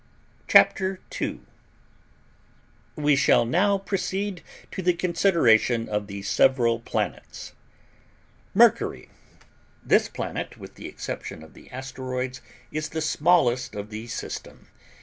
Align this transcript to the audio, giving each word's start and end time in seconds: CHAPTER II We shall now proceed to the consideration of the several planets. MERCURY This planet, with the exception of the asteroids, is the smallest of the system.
CHAPTER 0.47 0.99
II 1.21 1.41
We 2.95 3.15
shall 3.15 3.45
now 3.45 3.77
proceed 3.77 4.41
to 4.71 4.81
the 4.81 4.95
consideration 4.95 5.87
of 5.87 6.07
the 6.07 6.23
several 6.23 6.79
planets. 6.79 7.53
MERCURY 8.55 9.09
This 9.85 10.09
planet, 10.09 10.57
with 10.57 10.73
the 10.73 10.87
exception 10.87 11.43
of 11.43 11.53
the 11.53 11.69
asteroids, 11.69 12.41
is 12.71 12.89
the 12.89 12.99
smallest 13.01 13.75
of 13.75 13.91
the 13.91 14.07
system. 14.07 14.69